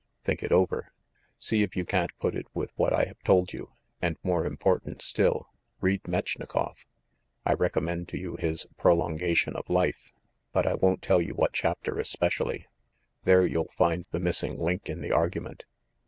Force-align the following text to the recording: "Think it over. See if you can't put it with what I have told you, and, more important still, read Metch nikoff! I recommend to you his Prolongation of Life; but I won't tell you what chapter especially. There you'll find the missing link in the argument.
"Think 0.23 0.41
it 0.41 0.51
over. 0.51 0.91
See 1.37 1.61
if 1.61 1.75
you 1.77 1.85
can't 1.85 2.09
put 2.17 2.33
it 2.33 2.47
with 2.55 2.71
what 2.75 2.91
I 2.91 3.03
have 3.05 3.21
told 3.23 3.53
you, 3.53 3.73
and, 4.01 4.17
more 4.23 4.47
important 4.47 4.99
still, 5.03 5.49
read 5.79 6.07
Metch 6.07 6.39
nikoff! 6.39 6.87
I 7.45 7.53
recommend 7.53 8.07
to 8.09 8.17
you 8.17 8.35
his 8.35 8.65
Prolongation 8.77 9.55
of 9.55 9.69
Life; 9.69 10.11
but 10.53 10.65
I 10.65 10.73
won't 10.73 11.03
tell 11.03 11.21
you 11.21 11.35
what 11.35 11.53
chapter 11.53 11.99
especially. 11.99 12.65
There 13.25 13.45
you'll 13.45 13.71
find 13.77 14.07
the 14.09 14.17
missing 14.19 14.57
link 14.59 14.89
in 14.89 15.01
the 15.01 15.11
argument. 15.11 15.65